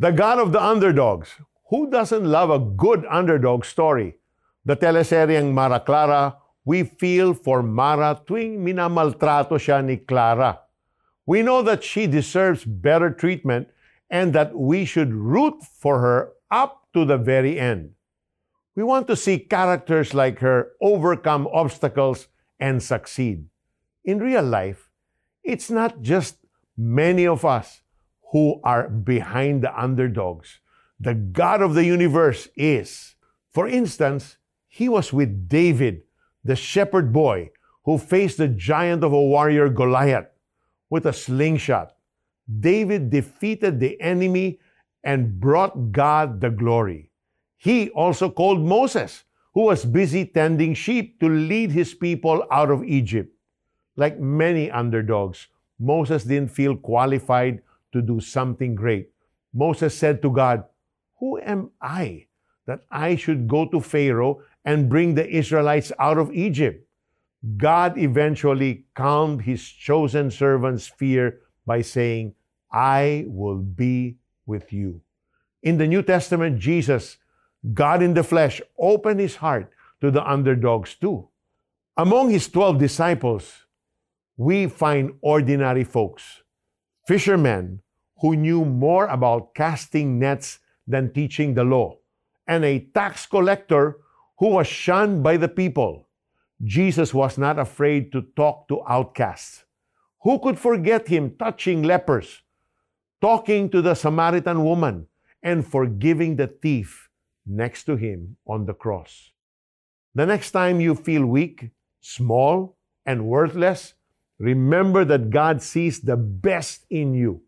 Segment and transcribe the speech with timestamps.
[0.00, 1.28] The God of the Underdogs.
[1.70, 4.14] Who doesn't love a good underdog story?
[4.64, 10.60] The teleseryeng Mara Clara, we feel for Mara tuwing minamaltrato siya ni Clara.
[11.26, 13.74] We know that she deserves better treatment
[14.08, 17.90] and that we should root for her up to the very end.
[18.76, 22.28] We want to see characters like her overcome obstacles
[22.60, 23.50] and succeed.
[24.04, 24.92] In real life,
[25.42, 26.38] it's not just
[26.76, 27.82] many of us
[28.32, 30.60] who are behind the underdogs.
[31.00, 33.14] The God of the universe is.
[33.50, 34.36] For instance,
[34.68, 36.02] he was with David,
[36.44, 37.50] the shepherd boy
[37.84, 40.28] who faced the giant of a warrior Goliath
[40.90, 41.94] with a slingshot.
[42.48, 44.58] David defeated the enemy
[45.04, 47.10] and brought God the glory.
[47.56, 49.24] He also called Moses,
[49.54, 53.32] who was busy tending sheep to lead his people out of Egypt.
[53.96, 57.62] Like many underdogs, Moses didn't feel qualified
[57.98, 59.10] to do something great.
[59.52, 60.64] Moses said to God,
[61.18, 62.26] Who am I
[62.66, 66.86] that I should go to Pharaoh and bring the Israelites out of Egypt?
[67.56, 72.34] God eventually calmed his chosen servant's fear by saying,
[72.70, 75.02] I will be with you.
[75.62, 77.18] In the New Testament, Jesus,
[77.74, 81.28] God in the flesh, opened his heart to the underdogs too.
[81.96, 83.66] Among his 12 disciples,
[84.36, 86.42] we find ordinary folks,
[87.06, 87.82] fishermen
[88.20, 91.96] who knew more about casting nets than teaching the law,
[92.46, 93.98] and a tax collector
[94.38, 96.08] who was shunned by the people.
[96.64, 99.64] Jesus was not afraid to talk to outcasts.
[100.22, 102.42] Who could forget him touching lepers,
[103.20, 105.06] talking to the Samaritan woman,
[105.42, 107.08] and forgiving the thief
[107.46, 109.30] next to him on the cross?
[110.14, 113.94] The next time you feel weak, small, and worthless,
[114.38, 117.42] remember that God sees the best in you.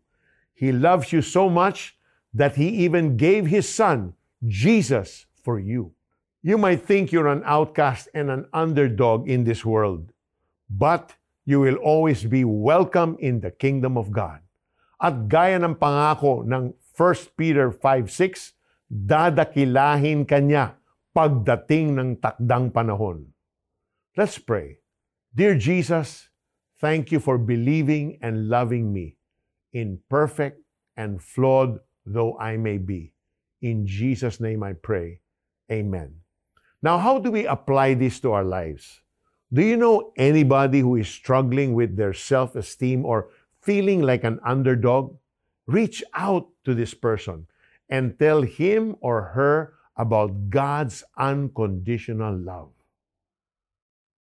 [0.53, 1.97] He loves you so much
[2.33, 4.13] that He even gave His Son,
[4.47, 5.93] Jesus, for you.
[6.41, 10.09] You might think you're an outcast and an underdog in this world,
[10.69, 11.13] but
[11.45, 14.41] you will always be welcome in the kingdom of God.
[15.01, 18.53] At gaya ng pangako ng 1 Peter 5.6,
[18.89, 20.77] dadakilahin kanya
[21.13, 23.31] pagdating ng takdang panahon.
[24.17, 24.83] Let's pray.
[25.31, 26.27] Dear Jesus,
[26.81, 29.20] thank you for believing and loving me.
[29.73, 30.61] Imperfect
[30.97, 33.13] and flawed though I may be.
[33.61, 35.21] In Jesus' name I pray.
[35.71, 36.21] Amen.
[36.81, 39.01] Now, how do we apply this to our lives?
[39.53, 43.29] Do you know anybody who is struggling with their self esteem or
[43.61, 45.15] feeling like an underdog?
[45.67, 47.45] Reach out to this person
[47.87, 52.73] and tell him or her about God's unconditional love.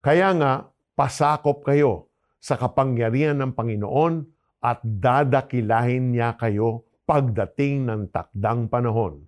[0.04, 0.52] Kaya nga,
[0.98, 2.10] pasakop kayo
[2.42, 4.28] sa kapangyarihan ng Panginoon
[4.60, 9.26] at dadakilahin niya kayo pagdating ng takdang panahon.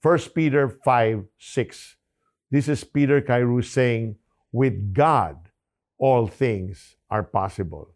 [0.00, 2.00] 1 Peter 5:6.
[2.50, 4.18] This is Peter Cairo saying,
[4.50, 5.52] with God,
[6.00, 7.94] all things are possible.